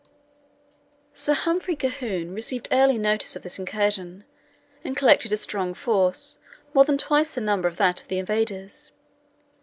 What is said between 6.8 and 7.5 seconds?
than twice the